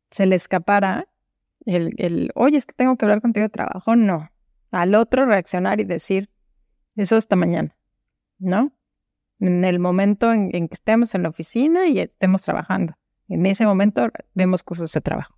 se 0.10 0.25
le 0.25 0.36
escapara 0.36 1.08
el, 1.65 1.94
el, 1.98 2.32
oye, 2.36 2.58
es 2.58 2.65
que 2.65 2.74
tengo 2.74 2.96
que 2.96 3.06
hablar 3.06 3.22
contigo 3.22 3.44
de 3.44 3.50
trabajo, 3.50 3.96
no. 3.96 4.30
Al 4.72 4.96
otro 4.96 5.25
reaccionar 5.25 5.80
y 5.80 5.84
decir, 5.86 6.30
eso 6.96 7.15
hasta 7.15 7.36
mañana, 7.36 7.75
¿no? 8.38 8.72
En 9.39 9.65
el 9.65 9.80
momento 9.80 10.32
en, 10.32 10.50
en, 10.54 10.68
que 10.68 10.75
estemos 10.75 11.15
en 11.15 11.24
la 11.24 11.30
oficina 11.30 11.88
y 11.88 12.00
estemos 12.00 12.44
trabajando. 12.44 12.96
En 13.27 13.46
ese 13.46 13.65
momento 13.65 14.10
vemos 14.34 14.63
cosas 14.63 14.91
de 14.91 15.01
trabajo. 15.01 15.36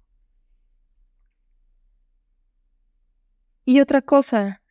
Y 3.66 3.82
otra 3.82 4.02
cosa, 4.02 4.62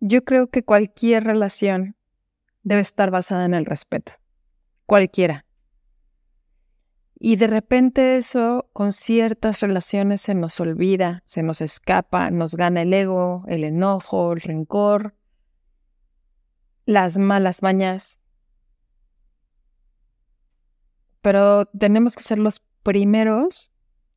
yo 0.00 0.24
creo 0.24 0.48
que 0.48 0.64
cualquier 0.64 1.24
relación 1.24 1.96
debe 2.62 2.80
estar 2.80 3.10
basada 3.10 3.44
en 3.44 3.54
el 3.54 3.66
respeto 3.66 4.12
cualquiera. 4.86 5.46
Y 7.18 7.36
de 7.36 7.46
repente 7.46 8.16
eso 8.16 8.68
con 8.72 8.92
ciertas 8.92 9.60
relaciones 9.60 10.20
se 10.20 10.34
nos 10.34 10.58
olvida, 10.58 11.22
se 11.24 11.42
nos 11.44 11.60
escapa, 11.60 12.30
nos 12.30 12.56
gana 12.56 12.82
el 12.82 12.92
ego, 12.92 13.44
el 13.46 13.62
enojo, 13.62 14.32
el 14.32 14.40
rencor, 14.40 15.14
las 16.84 17.16
malas 17.16 17.62
mañas. 17.62 18.18
Pero 21.22 21.66
tenemos 21.66 22.14
que 22.14 22.22
ser 22.22 22.38
los 22.38 22.60
primeros 22.82 23.72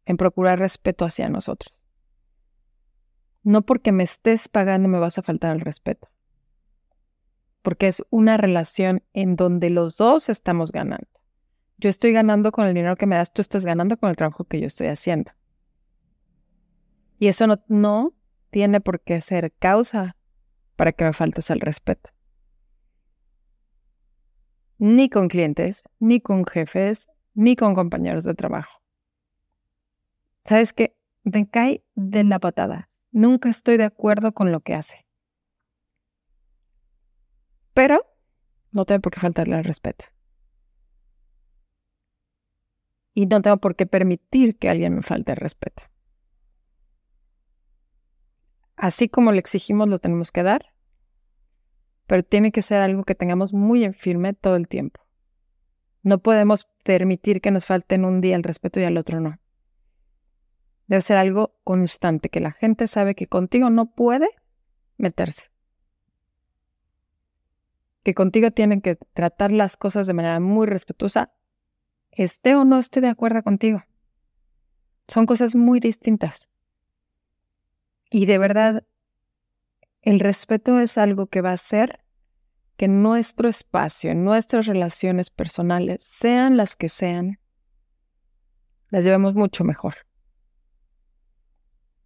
en 0.06 0.18
procurar 0.18 0.60
respeto 0.60 1.06
hacia 1.06 1.30
nosotros. 1.30 1.88
No 3.44 3.62
porque 3.62 3.92
me 3.92 4.04
estés 4.04 4.50
pagando 4.50 4.90
me 4.90 5.00
vas 5.00 5.18
a 5.18 5.24
faltar 5.24 5.56
el 5.56 5.62
respeto 5.62 6.10
porque 7.66 7.88
es 7.88 8.04
una 8.12 8.38
relación 8.38 9.02
en 9.14 9.36
donde 9.36 9.72
los 9.72 9.98
dos 9.98 10.30
estamos 10.30 10.72
ganando. 10.72 11.10
Yo 11.80 11.90
estoy 11.90 12.14
ganando 12.14 12.52
con 12.52 12.68
el 12.68 12.76
dinero 12.76 12.96
que 12.96 13.08
me 13.08 13.16
das, 13.16 13.34
tú 13.34 13.42
estás 13.42 13.66
ganando 13.66 13.98
con 13.98 14.12
el 14.12 14.16
trabajo 14.16 14.44
que 14.46 14.62
yo 14.62 14.68
estoy 14.68 14.88
haciendo. 14.88 15.32
Y 17.18 17.28
eso 17.28 17.48
no, 17.48 17.64
no 17.68 18.14
tiene 18.52 18.82
por 18.82 19.02
qué 19.02 19.20
ser 19.20 19.52
causa 19.52 20.16
para 20.76 20.92
que 20.92 21.06
me 21.06 21.14
faltes 21.14 21.50
el 21.50 21.60
respeto. 21.60 22.12
Ni 24.78 25.10
con 25.10 25.30
clientes, 25.30 25.84
ni 26.00 26.20
con 26.20 26.46
jefes, 26.46 27.10
ni 27.34 27.56
con 27.56 27.76
compañeros 27.76 28.24
de 28.24 28.34
trabajo. 28.34 28.82
¿Sabes 30.44 30.74
qué? 30.74 30.98
Me 31.24 31.50
cae 31.50 31.84
de 31.96 32.24
la 32.24 32.40
patada. 32.40 32.90
Nunca 33.12 33.50
estoy 33.50 33.78
de 33.78 33.86
acuerdo 33.86 34.34
con 34.34 34.52
lo 34.52 34.60
que 34.60 34.74
hace. 34.74 35.06
Pero 37.74 38.06
no 38.72 38.86
tengo 38.86 39.02
por 39.02 39.14
qué 39.14 39.20
faltarle 39.22 39.56
al 39.56 39.64
respeto. 39.64 40.06
Y 43.14 43.28
no 43.28 43.42
tengo 43.42 43.58
por 43.58 43.76
qué 43.76 43.86
permitir 43.86 44.58
que 44.58 44.70
alguien 44.70 44.96
me 44.96 45.02
falte 45.02 45.32
el 45.32 45.38
respeto. 45.38 45.84
Así 48.76 49.08
como 49.08 49.32
le 49.32 49.40
exigimos, 49.40 49.88
lo 49.88 50.00
tenemos 50.00 50.34
que 50.34 50.44
dar, 50.44 50.75
pero 52.08 52.24
tiene 52.24 52.52
que 52.52 52.62
ser 52.62 52.82
algo 52.82 53.04
que 53.04 53.16
tengamos 53.16 53.54
muy 53.54 53.84
en 53.84 53.94
firme 53.94 54.34
todo 54.34 54.56
el 54.56 54.68
tiempo. 54.68 55.02
No 56.04 56.20
podemos 56.20 56.68
permitir 56.84 57.42
que 57.42 57.52
nos 57.52 57.66
falten 57.66 58.06
un 58.06 58.22
día 58.22 58.36
el 58.36 58.44
respeto 58.44 58.80
y 58.80 58.84
al 58.84 58.98
otro 58.98 59.20
no. 59.20 59.40
Debe 60.88 61.02
ser 61.02 61.18
algo 61.18 61.56
constante, 61.64 62.30
que 62.30 62.40
la 62.40 62.52
gente 62.52 62.88
sabe 62.88 63.16
que 63.16 63.26
contigo 63.26 63.70
no 63.70 63.88
puede 63.88 64.30
meterse 64.98 65.46
que 68.06 68.14
contigo 68.14 68.52
tienen 68.52 68.82
que 68.82 68.98
tratar 69.14 69.52
las 69.52 69.78
cosas 69.78 70.06
de 70.06 70.14
manera 70.14 70.40
muy 70.40 70.68
respetuosa, 70.68 71.34
esté 72.12 72.54
o 72.54 72.64
no 72.64 72.78
esté 72.78 73.02
de 73.02 73.08
acuerdo 73.08 73.42
contigo. 73.42 73.84
Son 75.08 75.26
cosas 75.26 75.56
muy 75.56 75.80
distintas. 75.80 76.48
Y 78.12 78.28
de 78.28 78.38
verdad, 78.38 78.84
el 80.06 80.20
respeto 80.20 80.80
es 80.80 80.98
algo 80.98 81.28
que 81.28 81.42
va 81.42 81.50
a 81.50 81.54
hacer 81.54 82.00
que 82.78 82.88
nuestro 82.88 83.50
espacio, 83.50 84.14
nuestras 84.16 84.68
relaciones 84.68 85.30
personales, 85.30 86.04
sean 86.04 86.58
las 86.58 86.76
que 86.76 86.90
sean, 86.90 87.40
las 88.92 89.04
llevemos 89.04 89.34
mucho 89.34 89.64
mejor. 89.64 89.96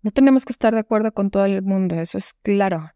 No 0.02 0.12
tenemos 0.12 0.46
que 0.46 0.54
estar 0.54 0.74
de 0.74 0.80
acuerdo 0.80 1.12
con 1.12 1.30
todo 1.30 1.46
el 1.46 1.62
mundo, 1.62 1.96
eso 1.96 2.18
es 2.18 2.34
claro. 2.34 2.92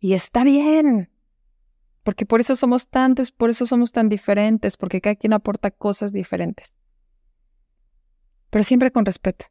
Y 0.00 0.14
está 0.14 0.44
bien 0.44 1.10
porque 2.04 2.26
por 2.26 2.40
eso 2.40 2.54
somos 2.54 2.88
tantos, 2.88 3.32
por 3.32 3.50
eso 3.50 3.64
somos 3.64 3.90
tan 3.90 4.08
diferentes, 4.08 4.76
porque 4.76 5.00
cada 5.00 5.16
quien 5.16 5.32
aporta 5.32 5.70
cosas 5.70 6.12
diferentes. 6.12 6.78
Pero 8.50 8.62
siempre 8.62 8.90
con 8.90 9.06
respeto. 9.06 9.46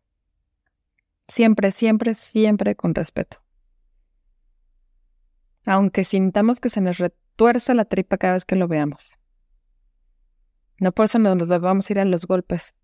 Siempre, 1.27 1.71
siempre, 1.71 2.13
siempre 2.13 2.75
con 2.75 2.93
respeto. 2.93 3.42
Aunque 5.65 6.03
sintamos 6.03 6.59
que 6.59 6.69
se 6.69 6.81
nos 6.81 6.97
retuerza 6.97 7.73
la 7.73 7.85
tripa 7.85 8.17
cada 8.17 8.33
vez 8.33 8.45
que 8.45 8.55
lo 8.55 8.67
veamos. 8.67 9.17
No 10.79 10.91
por 10.91 11.05
eso 11.05 11.19
nos 11.19 11.47
vamos 11.47 11.89
a 11.89 11.93
ir 11.93 11.99
a 11.99 12.05
los 12.05 12.25
golpes. 12.25 12.75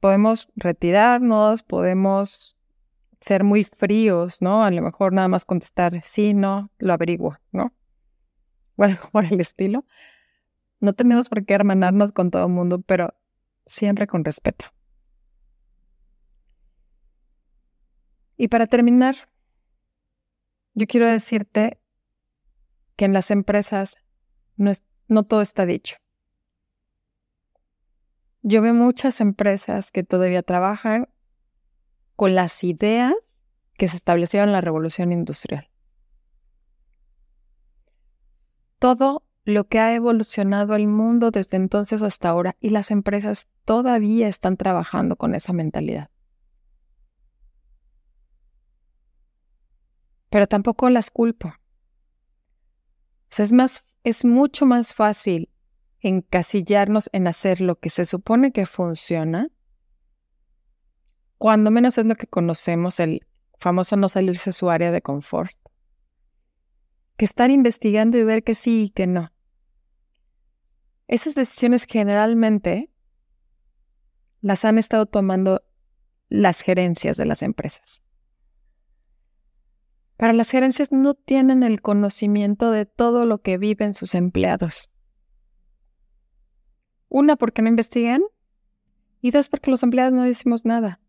Podemos 0.00 0.48
retirarnos, 0.56 1.62
podemos 1.62 2.56
ser 3.20 3.44
muy 3.44 3.64
fríos, 3.64 4.42
¿no? 4.42 4.64
A 4.64 4.70
lo 4.70 4.82
mejor 4.82 5.12
nada 5.12 5.28
más 5.28 5.44
contestar 5.44 6.02
sí, 6.04 6.34
no, 6.34 6.70
lo 6.78 6.92
averiguo, 6.92 7.38
¿no? 7.52 7.72
O 8.76 8.84
algo 8.84 9.10
por 9.10 9.24
el 9.24 9.40
estilo. 9.40 9.84
No 10.80 10.94
tenemos 10.94 11.28
por 11.28 11.44
qué 11.44 11.54
hermanarnos 11.54 12.12
con 12.12 12.30
todo 12.30 12.46
el 12.46 12.52
mundo, 12.52 12.80
pero 12.80 13.14
siempre 13.66 14.06
con 14.06 14.24
respeto. 14.24 14.66
Y 18.36 18.48
para 18.48 18.66
terminar, 18.66 19.14
yo 20.74 20.86
quiero 20.86 21.06
decirte 21.06 21.78
que 22.96 23.04
en 23.04 23.12
las 23.12 23.30
empresas 23.30 23.96
no, 24.56 25.24
todo 25.24 25.42
está 25.42 25.66
dicho. 25.66 25.96
Yo 28.42 28.62
veo 28.62 28.74
muchas 28.74 29.20
empresas 29.20 29.90
que 29.90 30.02
todavía 30.02 30.42
trabajan 30.42 31.08
con 32.16 32.34
las 32.34 32.64
ideas 32.64 33.42
que 33.74 33.88
se 33.88 33.96
establecieron 33.96 34.48
en 34.48 34.52
la 34.52 34.60
revolución 34.60 35.12
industrial. 35.12 35.68
Todo 38.78 39.24
lo 39.44 39.64
que 39.68 39.78
ha 39.78 39.94
evolucionado 39.94 40.74
el 40.76 40.86
mundo 40.86 41.30
desde 41.30 41.56
entonces 41.56 42.02
hasta 42.02 42.28
ahora 42.28 42.56
y 42.60 42.70
las 42.70 42.90
empresas 42.90 43.48
todavía 43.64 44.28
están 44.28 44.56
trabajando 44.56 45.16
con 45.16 45.34
esa 45.34 45.52
mentalidad. 45.52 46.11
Pero 50.32 50.46
tampoco 50.46 50.88
las 50.88 51.10
sea, 53.28 53.44
es, 53.44 53.52
más, 53.52 53.84
es 54.02 54.24
mucho 54.24 54.64
más 54.64 54.94
fácil 54.94 55.50
encasillarnos 56.00 57.10
en 57.12 57.26
hacer 57.26 57.60
lo 57.60 57.78
que 57.78 57.90
se 57.90 58.06
supone 58.06 58.50
que 58.50 58.64
funciona, 58.64 59.50
cuando 61.36 61.70
menos 61.70 61.98
es 61.98 62.06
lo 62.06 62.14
que 62.14 62.26
conocemos, 62.26 62.98
el 62.98 63.26
famoso 63.58 63.96
no 63.96 64.08
salirse 64.08 64.48
de 64.48 64.54
su 64.54 64.70
área 64.70 64.90
de 64.90 65.02
confort, 65.02 65.54
que 67.18 67.26
estar 67.26 67.50
investigando 67.50 68.16
y 68.16 68.24
ver 68.24 68.42
que 68.42 68.54
sí 68.54 68.84
y 68.84 68.88
que 68.88 69.06
no. 69.06 69.34
Esas 71.08 71.34
decisiones 71.34 71.84
generalmente 71.84 72.90
las 74.40 74.64
han 74.64 74.78
estado 74.78 75.04
tomando 75.04 75.62
las 76.30 76.62
gerencias 76.62 77.18
de 77.18 77.26
las 77.26 77.42
empresas. 77.42 78.02
Para 80.16 80.32
las 80.32 80.50
gerencias 80.50 80.92
no 80.92 81.14
tienen 81.14 81.62
el 81.62 81.80
conocimiento 81.82 82.70
de 82.70 82.86
todo 82.86 83.24
lo 83.26 83.42
que 83.42 83.58
viven 83.58 83.94
sus 83.94 84.14
empleados. 84.14 84.90
Una, 87.08 87.36
porque 87.36 87.62
no 87.62 87.68
investigan. 87.68 88.22
Y 89.20 89.30
dos, 89.30 89.48
porque 89.48 89.70
los 89.70 89.82
empleados 89.82 90.12
no 90.12 90.24
decimos 90.24 90.64
nada. 90.64 91.00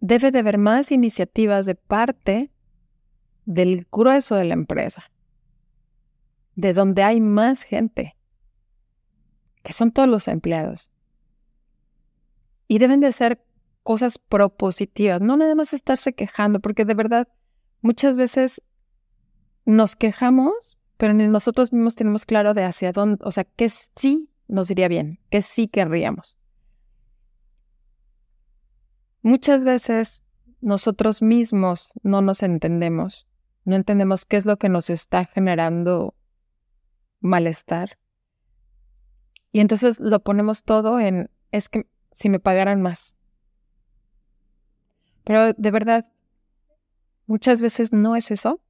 Debe 0.00 0.30
de 0.30 0.40
haber 0.40 0.58
más 0.58 0.92
iniciativas 0.92 1.66
de 1.66 1.74
parte 1.74 2.50
del 3.44 3.86
grueso 3.90 4.34
de 4.34 4.44
la 4.44 4.54
empresa, 4.54 5.10
de 6.56 6.74
donde 6.74 7.02
hay 7.02 7.20
más 7.20 7.62
gente, 7.62 8.16
que 9.62 9.72
son 9.72 9.92
todos 9.92 10.08
los 10.08 10.28
empleados. 10.28 10.90
Y 12.68 12.78
deben 12.78 13.00
de 13.00 13.12
ser 13.12 13.45
cosas 13.86 14.18
propositivas, 14.18 15.20
no 15.22 15.36
nada 15.36 15.54
más 15.54 15.72
estarse 15.72 16.12
quejando, 16.12 16.60
porque 16.60 16.84
de 16.84 16.94
verdad 16.94 17.28
muchas 17.80 18.16
veces 18.16 18.60
nos 19.64 19.96
quejamos 19.96 20.76
pero 20.96 21.12
ni 21.12 21.28
nosotros 21.28 21.72
mismos 21.72 21.94
tenemos 21.94 22.24
claro 22.24 22.54
de 22.54 22.64
hacia 22.64 22.92
dónde, 22.92 23.18
o 23.24 23.30
sea, 23.30 23.44
qué 23.44 23.68
sí 23.68 24.30
nos 24.48 24.70
iría 24.70 24.88
bien, 24.88 25.20
qué 25.30 25.42
sí 25.42 25.68
querríamos. 25.68 26.38
Muchas 29.22 29.64
veces 29.64 30.22
nosotros 30.60 31.20
mismos 31.20 31.92
no 32.02 32.22
nos 32.22 32.42
entendemos, 32.42 33.26
no 33.64 33.76
entendemos 33.76 34.24
qué 34.24 34.36
es 34.36 34.46
lo 34.46 34.56
que 34.56 34.68
nos 34.68 34.88
está 34.88 35.26
generando 35.26 36.14
malestar. 37.20 37.98
Y 39.52 39.60
entonces 39.60 39.98
lo 40.00 40.20
ponemos 40.20 40.64
todo 40.64 41.00
en, 41.00 41.30
es 41.50 41.68
que 41.68 41.86
si 42.12 42.30
me 42.30 42.38
pagaran 42.38 42.80
más. 42.80 43.15
Pero 45.26 45.52
de 45.54 45.70
verdad, 45.72 46.06
muchas 47.26 47.60
veces 47.60 47.92
no 47.92 48.14
es 48.14 48.30
eso. 48.30 48.60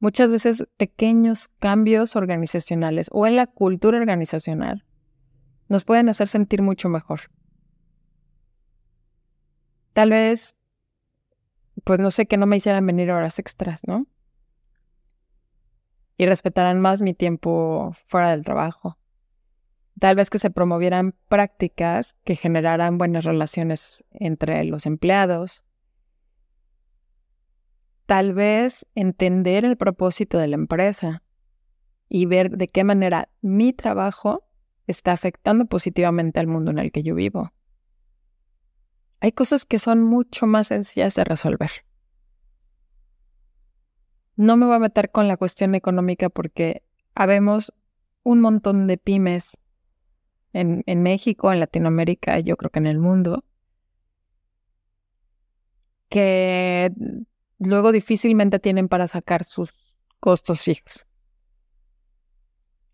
Muchas 0.00 0.28
veces 0.28 0.66
pequeños 0.76 1.50
cambios 1.60 2.16
organizacionales 2.16 3.06
o 3.12 3.28
en 3.28 3.36
la 3.36 3.46
cultura 3.46 3.98
organizacional 3.98 4.84
nos 5.68 5.84
pueden 5.84 6.08
hacer 6.08 6.26
sentir 6.26 6.62
mucho 6.62 6.88
mejor. 6.88 7.20
Tal 9.92 10.10
vez, 10.10 10.56
pues 11.84 12.00
no 12.00 12.10
sé, 12.10 12.26
que 12.26 12.38
no 12.38 12.46
me 12.46 12.56
hicieran 12.56 12.84
venir 12.84 13.12
horas 13.12 13.38
extras, 13.38 13.82
¿no? 13.86 14.08
Y 16.16 16.26
respetaran 16.26 16.80
más 16.80 17.02
mi 17.02 17.14
tiempo 17.14 17.94
fuera 18.06 18.32
del 18.32 18.44
trabajo. 18.44 18.98
Tal 19.98 20.16
vez 20.16 20.30
que 20.30 20.38
se 20.38 20.50
promovieran 20.50 21.14
prácticas 21.28 22.16
que 22.24 22.36
generaran 22.36 22.98
buenas 22.98 23.24
relaciones 23.24 24.04
entre 24.10 24.64
los 24.64 24.86
empleados, 24.86 25.64
tal 28.06 28.34
vez 28.34 28.86
entender 28.94 29.64
el 29.64 29.76
propósito 29.76 30.38
de 30.38 30.48
la 30.48 30.56
empresa 30.56 31.22
y 32.08 32.26
ver 32.26 32.50
de 32.50 32.68
qué 32.68 32.84
manera 32.84 33.28
mi 33.40 33.72
trabajo 33.72 34.44
está 34.86 35.12
afectando 35.12 35.66
positivamente 35.66 36.40
al 36.40 36.46
mundo 36.46 36.70
en 36.70 36.78
el 36.78 36.92
que 36.92 37.02
yo 37.02 37.14
vivo. 37.14 37.52
Hay 39.20 39.32
cosas 39.32 39.64
que 39.64 39.78
son 39.78 40.02
mucho 40.02 40.46
más 40.46 40.66
sencillas 40.66 41.14
de 41.14 41.24
resolver. 41.24 41.70
No 44.34 44.56
me 44.56 44.66
voy 44.66 44.74
a 44.74 44.80
meter 44.80 45.10
con 45.10 45.28
la 45.28 45.36
cuestión 45.36 45.74
económica 45.74 46.28
porque 46.28 46.82
habemos 47.14 47.72
un 48.24 48.40
montón 48.40 48.86
de 48.88 48.98
pymes 48.98 49.58
en, 50.52 51.02
México, 51.02 51.52
en 51.52 51.60
Latinoamérica, 51.60 52.38
yo 52.40 52.56
creo 52.56 52.70
que 52.70 52.78
en 52.78 52.86
el 52.86 52.98
mundo, 52.98 53.44
que 56.08 56.92
luego 57.58 57.92
difícilmente 57.92 58.58
tienen 58.58 58.88
para 58.88 59.08
sacar 59.08 59.44
sus 59.44 59.72
costos 60.20 60.62
fijos. 60.62 61.06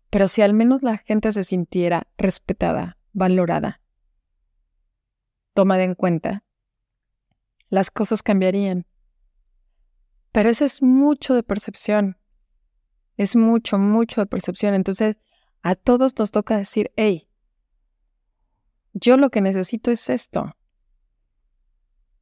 Pero 0.09 0.27
si 0.27 0.41
al 0.41 0.53
menos 0.53 0.81
la 0.81 0.97
gente 0.97 1.31
se 1.33 1.43
sintiera 1.43 2.07
respetada, 2.17 2.97
valorada, 3.13 3.81
tomada 5.53 5.83
en 5.83 5.95
cuenta, 5.95 6.43
las 7.69 7.91
cosas 7.91 8.23
cambiarían. 8.23 8.85
Pero 10.31 10.49
eso 10.49 10.65
es 10.65 10.81
mucho 10.81 11.35
de 11.35 11.43
percepción. 11.43 12.17
Es 13.17 13.35
mucho, 13.35 13.77
mucho 13.77 14.21
de 14.21 14.27
percepción. 14.27 14.73
Entonces, 14.73 15.17
a 15.61 15.75
todos 15.75 16.17
nos 16.17 16.31
toca 16.31 16.57
decir, 16.57 16.91
hey, 16.95 17.28
yo 18.93 19.17
lo 19.17 19.29
que 19.29 19.41
necesito 19.41 19.91
es 19.91 20.09
esto. 20.09 20.55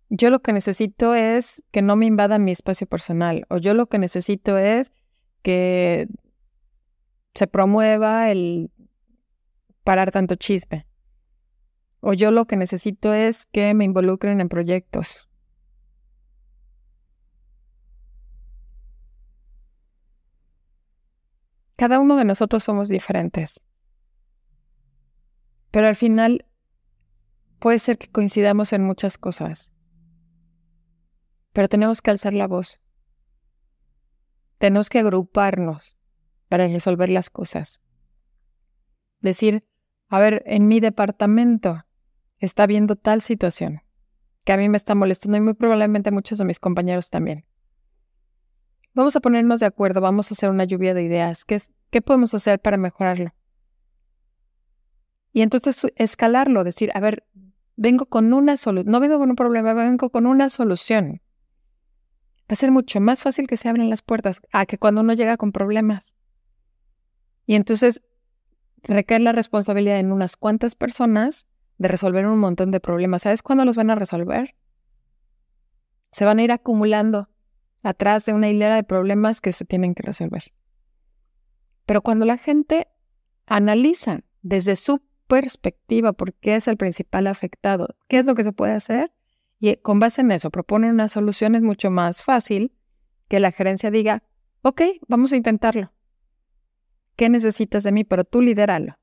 Yo 0.10 0.30
lo 0.30 0.42
que 0.42 0.54
necesito 0.54 1.16
es 1.16 1.64
que 1.72 1.82
no 1.82 1.96
me 1.96 2.06
invadan 2.06 2.46
mi 2.46 2.52
espacio 2.52 2.88
personal 2.88 3.46
o 3.50 3.58
yo 3.58 3.74
lo 3.74 3.88
que 3.88 3.98
necesito 3.98 4.58
es 4.58 4.92
que 5.42 6.08
se 7.34 7.48
promueva 7.48 8.32
el 8.32 8.72
parar 9.84 10.12
tanto 10.12 10.36
chisme. 10.36 10.88
O 12.00 12.14
yo 12.14 12.32
lo 12.32 12.46
que 12.46 12.56
necesito 12.56 13.14
es 13.14 13.46
que 13.46 13.74
me 13.74 13.86
involucren 13.86 14.40
en 14.40 14.50
proyectos. 14.50 15.28
Cada 21.76 22.00
uno 22.00 22.18
de 22.18 22.26
nosotros 22.26 22.64
somos 22.64 22.90
diferentes. 22.90 23.62
Pero 25.70 25.88
al 25.88 25.96
final 25.96 26.46
puede 27.60 27.80
ser 27.80 27.98
que 27.98 28.10
coincidamos 28.10 28.74
en 28.74 28.84
muchas 28.84 29.18
cosas 29.18 29.72
pero 31.58 31.70
tenemos 31.70 32.04
que 32.04 32.12
alzar 32.12 32.36
la 32.36 32.46
voz. 32.46 32.80
Tenemos 34.60 34.92
que 34.92 35.00
agruparnos 35.00 35.98
para 36.50 36.68
resolver 36.68 37.10
las 37.10 37.32
cosas. 37.32 37.82
Decir, 39.22 39.68
a 40.08 40.20
ver, 40.20 40.44
en 40.46 40.68
mi 40.68 40.80
departamento 40.80 41.84
está 42.38 42.62
habiendo 42.62 42.96
tal 42.96 43.24
situación 43.24 43.82
que 44.46 44.54
a 44.54 44.58
mí 44.58 44.70
me 44.70 44.78
está 44.78 44.94
molestando 44.94 45.40
y 45.40 45.42
muy 45.42 45.56
probablemente 45.56 46.10
a 46.10 46.12
muchos 46.12 46.38
de 46.38 46.46
mis 46.46 46.60
compañeros 46.60 47.10
también. 47.10 47.48
Vamos 48.94 49.16
a 49.16 49.20
ponernos 49.20 49.60
de 49.60 49.66
acuerdo, 49.66 50.00
vamos 50.00 50.30
a 50.30 50.36
hacer 50.36 50.52
una 50.52 50.66
lluvia 50.66 50.94
de 50.94 51.06
ideas. 51.06 51.44
¿Qué, 51.44 51.60
qué 51.90 52.04
podemos 52.04 52.36
hacer 52.36 52.60
para 52.60 52.78
mejorarlo? 52.78 53.34
Y 55.34 55.42
entonces 55.42 55.88
escalarlo, 55.96 56.64
decir, 56.64 56.92
a 56.94 57.00
ver, 57.00 57.26
vengo 57.78 58.08
con 58.08 58.34
una 58.34 58.58
solución, 58.58 58.92
no 58.92 59.00
vengo 59.00 59.18
con 59.18 59.30
un 59.30 59.36
problema, 59.38 59.74
vengo 59.74 60.10
con 60.10 60.26
una 60.26 60.50
solución 60.50 61.22
va 62.50 62.54
a 62.54 62.56
ser 62.56 62.72
mucho 62.72 63.02
más 63.02 63.22
fácil 63.22 63.46
que 63.46 63.58
se 63.58 63.68
abran 63.68 63.90
las 63.90 64.02
puertas 64.02 64.42
a 64.54 64.66
que 64.66 64.78
cuando 64.78 65.02
uno 65.02 65.14
llega 65.14 65.36
con 65.36 65.52
problemas. 65.52 66.16
Y 67.46 67.56
entonces 67.56 68.04
recae 68.84 69.20
la 69.20 69.34
responsabilidad 69.34 70.00
en 70.00 70.14
unas 70.14 70.38
cuantas 70.38 70.76
personas 70.76 71.48
de 71.78 71.90
resolver 71.90 72.26
un 72.26 72.40
montón 72.40 72.72
de 72.72 72.80
problemas. 72.80 73.24
¿Sabes 73.24 73.42
cuándo 73.42 73.66
los 73.66 73.76
van 73.76 73.90
a 73.90 73.96
resolver? 73.96 74.56
Se 76.12 76.24
van 76.24 76.40
a 76.40 76.44
ir 76.44 76.52
acumulando 76.54 77.30
atrás 77.84 78.26
de 78.26 78.34
una 78.34 78.50
hilera 78.50 78.76
de 78.76 78.84
problemas 78.84 79.42
que 79.42 79.52
se 79.52 79.66
tienen 79.66 79.94
que 79.94 80.04
resolver. 80.04 80.54
Pero 81.86 82.02
cuando 82.02 82.26
la 82.26 82.38
gente 82.38 82.88
analiza 83.46 84.22
desde 84.42 84.78
su 84.78 85.02
perspectiva, 85.28 86.14
porque 86.14 86.56
es 86.56 86.68
el 86.68 86.78
principal 86.78 87.28
afectado. 87.28 87.88
¿Qué 88.08 88.18
es 88.20 88.26
lo 88.26 88.36
que 88.36 88.44
se 88.44 88.54
puede 88.54 88.74
hacer? 88.74 89.12
Y 89.60 89.76
con 89.78 90.00
base 90.00 90.22
en 90.22 90.32
eso, 90.32 90.50
proponen 90.50 90.92
una 90.92 91.10
solución 91.10 91.56
es 91.56 91.62
mucho 91.62 91.92
más 91.92 92.24
fácil 92.24 92.74
que 93.28 93.40
la 93.40 93.52
gerencia 93.52 93.92
diga, 93.92 94.24
ok, 94.62 94.82
vamos 95.08 95.34
a 95.34 95.38
intentarlo. 95.38 95.92
¿Qué 97.16 97.30
necesitas 97.30 97.84
de 97.84 97.92
mí? 97.92 98.04
Pero 98.04 98.24
tú 98.24 98.42
lidéralo. 98.42 98.98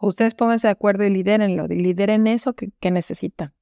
Ustedes 0.00 0.34
pónganse 0.34 0.68
de 0.68 0.72
acuerdo 0.72 1.04
y 1.04 1.10
lidérenlo, 1.10 1.66
y 1.68 1.76
lideren 1.76 2.26
eso 2.26 2.54
que, 2.54 2.70
que 2.78 2.90
necesitan. 2.90 3.54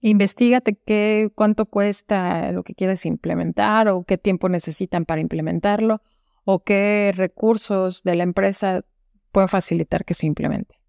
Investígate 0.00 0.76
qué, 0.76 1.30
cuánto 1.34 1.66
cuesta 1.66 2.52
lo 2.52 2.62
que 2.62 2.74
quieres 2.74 3.06
implementar 3.06 3.88
o 3.88 4.04
qué 4.04 4.18
tiempo 4.18 4.48
necesitan 4.50 5.06
para 5.06 5.22
implementarlo 5.22 6.02
o 6.44 6.62
qué 6.62 7.10
recursos 7.14 8.02
de 8.02 8.14
la 8.14 8.22
empresa 8.22 8.84
pueden 9.34 9.48
facilitar 9.48 10.04
que 10.04 10.14
se 10.14 10.26
implemente. 10.26 10.80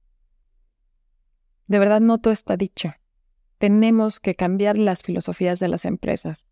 De 1.65 1.79
verdad 1.79 1.99
no 1.99 2.19
todo 2.19 2.31
está 2.31 2.55
dicho. 2.55 2.93
Tenemos 3.57 4.19
que 4.19 4.35
cambiar 4.35 4.77
las 4.77 5.01
filosofías 5.01 5.59
de 5.59 5.67
las 5.67 5.83
empresas. 5.83 6.45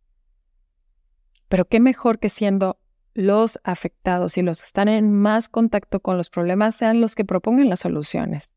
Pero 1.49 1.65
qué 1.65 1.79
mejor 1.79 2.17
que 2.17 2.29
siendo 2.29 2.79
los 3.13 3.59
afectados 3.63 4.39
y 4.39 4.41
los 4.41 4.59
que 4.59 4.65
están 4.65 4.87
en 4.87 5.13
más 5.13 5.49
contacto 5.49 5.99
con 5.99 6.17
los 6.17 6.31
problemas 6.31 6.75
sean 6.75 6.99
los 6.99 7.13
que 7.13 7.25
propongan 7.25 7.69
las 7.69 7.81
soluciones. 7.81 8.51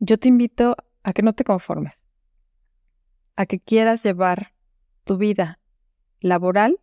Yo 0.00 0.18
te 0.18 0.26
invito 0.26 0.74
a 1.04 1.12
que 1.12 1.22
no 1.22 1.34
te 1.34 1.44
conformes, 1.44 2.04
a 3.36 3.46
que 3.46 3.60
quieras 3.60 4.02
llevar 4.02 4.54
tu 5.04 5.18
vida 5.18 5.60
laboral 6.18 6.80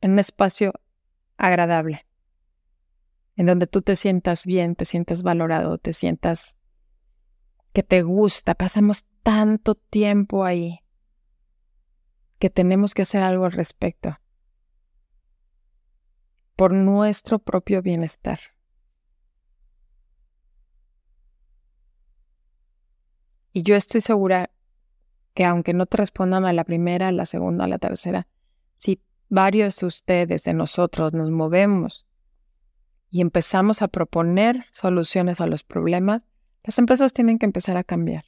en 0.00 0.12
un 0.12 0.20
espacio 0.20 0.74
agradable, 1.42 2.06
en 3.34 3.46
donde 3.46 3.66
tú 3.66 3.82
te 3.82 3.96
sientas 3.96 4.46
bien, 4.46 4.76
te 4.76 4.84
sientas 4.84 5.24
valorado, 5.24 5.76
te 5.76 5.92
sientas 5.92 6.56
que 7.72 7.82
te 7.82 8.02
gusta. 8.02 8.54
Pasamos 8.54 9.06
tanto 9.24 9.74
tiempo 9.74 10.44
ahí 10.44 10.84
que 12.38 12.48
tenemos 12.48 12.94
que 12.94 13.02
hacer 13.02 13.24
algo 13.24 13.44
al 13.44 13.52
respecto 13.52 14.20
por 16.54 16.72
nuestro 16.72 17.40
propio 17.40 17.82
bienestar. 17.82 18.38
Y 23.52 23.64
yo 23.64 23.74
estoy 23.74 24.00
segura 24.00 24.52
que 25.34 25.44
aunque 25.44 25.74
no 25.74 25.86
te 25.86 25.96
respondan 25.96 26.44
a 26.44 26.52
la 26.52 26.62
primera, 26.62 27.08
a 27.08 27.12
la 27.12 27.26
segunda, 27.26 27.64
a 27.64 27.68
la 27.68 27.78
tercera, 27.78 28.28
si 28.76 29.02
varios 29.32 29.78
de 29.78 29.86
ustedes, 29.86 30.44
de 30.44 30.52
nosotros, 30.52 31.14
nos 31.14 31.30
movemos 31.30 32.06
y 33.08 33.22
empezamos 33.22 33.80
a 33.80 33.88
proponer 33.88 34.66
soluciones 34.72 35.40
a 35.40 35.46
los 35.46 35.64
problemas, 35.64 36.26
las 36.64 36.78
empresas 36.78 37.14
tienen 37.14 37.38
que 37.38 37.46
empezar 37.46 37.78
a 37.78 37.82
cambiar. 37.82 38.26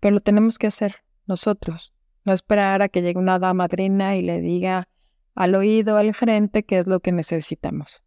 Pero 0.00 0.14
lo 0.14 0.20
tenemos 0.20 0.58
que 0.58 0.66
hacer 0.66 0.96
nosotros, 1.26 1.94
no 2.24 2.32
esperar 2.32 2.82
a 2.82 2.88
que 2.88 3.00
llegue 3.00 3.20
una 3.20 3.38
dama 3.38 3.68
madrina 3.68 4.16
y 4.16 4.22
le 4.22 4.40
diga 4.40 4.88
al 5.36 5.54
oído 5.54 5.96
al 5.96 6.12
gerente 6.12 6.64
qué 6.64 6.80
es 6.80 6.88
lo 6.88 6.98
que 6.98 7.12
necesitamos. 7.12 8.02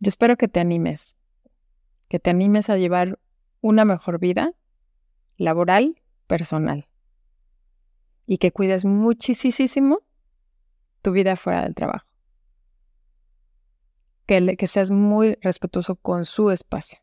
Yo 0.00 0.10
espero 0.10 0.36
que 0.36 0.48
te 0.48 0.60
animes, 0.60 1.16
que 2.10 2.18
te 2.18 2.28
animes 2.28 2.68
a 2.68 2.76
llevar 2.76 3.18
una 3.62 3.86
mejor 3.86 4.20
vida 4.20 4.52
laboral, 5.38 6.02
personal. 6.26 6.86
Y 8.26 8.38
que 8.38 8.52
cuides 8.52 8.84
muchísimo 8.84 10.00
tu 11.02 11.12
vida 11.12 11.36
fuera 11.36 11.62
del 11.62 11.74
trabajo. 11.74 12.06
Que, 14.26 14.56
que 14.56 14.66
seas 14.66 14.90
muy 14.90 15.38
respetuoso 15.40 15.94
con 15.94 16.24
su 16.24 16.50
espacio. 16.50 16.98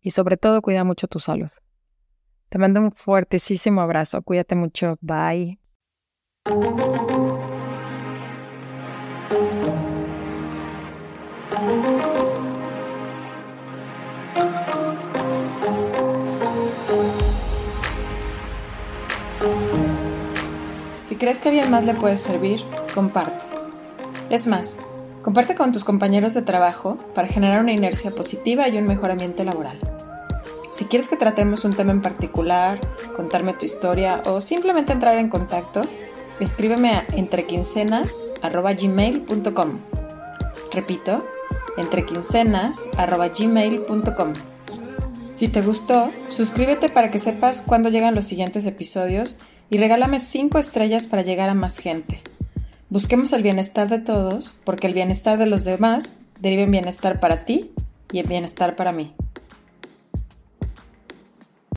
Y 0.00 0.10
sobre 0.10 0.36
todo, 0.36 0.62
cuida 0.62 0.82
mucho 0.82 1.06
tu 1.06 1.20
salud. 1.20 1.50
Te 2.48 2.58
mando 2.58 2.80
un 2.80 2.92
fuertísimo 2.92 3.80
abrazo. 3.80 4.22
Cuídate 4.22 4.54
mucho. 4.54 4.98
Bye. 5.00 5.58
Crees 21.22 21.40
que 21.40 21.50
alguien 21.50 21.70
más 21.70 21.84
le 21.84 21.94
puede 21.94 22.16
servir, 22.16 22.58
comparte. 22.92 23.44
Es 24.28 24.48
más, 24.48 24.76
comparte 25.22 25.54
con 25.54 25.70
tus 25.70 25.84
compañeros 25.84 26.34
de 26.34 26.42
trabajo 26.42 26.98
para 27.14 27.28
generar 27.28 27.60
una 27.60 27.70
inercia 27.70 28.10
positiva 28.10 28.68
y 28.68 28.76
un 28.76 28.88
mejor 28.88 29.12
ambiente 29.12 29.44
laboral. 29.44 29.78
Si 30.72 30.86
quieres 30.86 31.06
que 31.06 31.16
tratemos 31.16 31.64
un 31.64 31.74
tema 31.74 31.92
en 31.92 32.02
particular, 32.02 32.80
contarme 33.14 33.54
tu 33.54 33.66
historia 33.66 34.20
o 34.26 34.40
simplemente 34.40 34.92
entrar 34.92 35.16
en 35.16 35.28
contacto, 35.28 35.82
escríbeme 36.40 36.90
a 36.90 37.06
entrequincenas.gmail.com. 37.12 39.78
Repito, 40.72 41.24
entrequincenas.gmail.com. 41.76 44.51
Si 45.34 45.48
te 45.48 45.62
gustó, 45.62 46.12
suscríbete 46.28 46.90
para 46.90 47.10
que 47.10 47.18
sepas 47.18 47.62
cuándo 47.62 47.88
llegan 47.88 48.14
los 48.14 48.26
siguientes 48.26 48.66
episodios 48.66 49.38
y 49.70 49.78
regálame 49.78 50.18
5 50.18 50.58
estrellas 50.58 51.06
para 51.06 51.22
llegar 51.22 51.48
a 51.48 51.54
más 51.54 51.78
gente. 51.78 52.22
Busquemos 52.90 53.32
el 53.32 53.42
bienestar 53.42 53.88
de 53.88 53.98
todos, 53.98 54.60
porque 54.64 54.86
el 54.86 54.94
bienestar 54.94 55.38
de 55.38 55.46
los 55.46 55.64
demás 55.64 56.18
deriva 56.40 56.62
en 56.62 56.70
bienestar 56.70 57.18
para 57.20 57.46
ti 57.46 57.72
y 58.12 58.18
en 58.18 58.28
bienestar 58.28 58.76
para 58.76 58.92
mí. 58.92 59.14